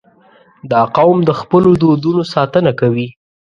•دا 0.71 0.81
قوم 0.97 1.17
د 1.25 1.31
خپلو 1.39 1.69
دودونو 1.81 2.21
ساتنه 2.33 2.71
کوي. 2.79 3.07